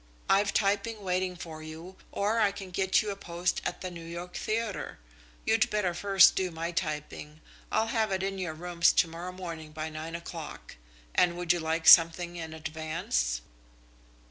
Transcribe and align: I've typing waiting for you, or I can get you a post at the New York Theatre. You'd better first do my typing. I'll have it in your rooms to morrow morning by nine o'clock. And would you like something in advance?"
I've 0.27 0.51
typing 0.51 1.03
waiting 1.03 1.35
for 1.35 1.61
you, 1.61 1.95
or 2.11 2.39
I 2.39 2.51
can 2.51 2.71
get 2.71 3.03
you 3.03 3.11
a 3.11 3.15
post 3.15 3.61
at 3.63 3.81
the 3.81 3.91
New 3.91 4.03
York 4.03 4.35
Theatre. 4.35 4.97
You'd 5.45 5.69
better 5.69 5.93
first 5.93 6.33
do 6.35 6.49
my 6.49 6.71
typing. 6.71 7.39
I'll 7.71 7.85
have 7.93 8.11
it 8.11 8.23
in 8.23 8.39
your 8.39 8.55
rooms 8.55 8.91
to 8.93 9.07
morrow 9.07 9.31
morning 9.31 9.73
by 9.73 9.89
nine 9.91 10.15
o'clock. 10.15 10.75
And 11.13 11.37
would 11.37 11.53
you 11.53 11.59
like 11.59 11.85
something 11.87 12.35
in 12.35 12.51
advance?" 12.55 13.41